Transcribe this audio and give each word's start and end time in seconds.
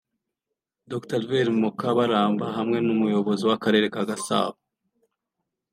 Dr 0.91 1.15
Alvera 1.19 1.51
Mukabaramba 1.61 2.45
hamwe 2.57 2.77
n’Umuyobozi 2.85 3.43
w’Akarere 3.49 3.87
ka 3.93 4.01
Gasabo 4.09 4.57